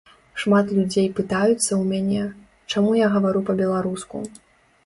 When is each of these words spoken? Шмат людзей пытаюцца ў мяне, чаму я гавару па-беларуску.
Шмат 0.43 0.71
людзей 0.77 1.09
пытаюцца 1.19 1.61
ў 1.61 1.79
мяне, 1.91 2.23
чаму 2.73 2.97
я 3.05 3.11
гавару 3.17 3.45
па-беларуску. 3.51 4.17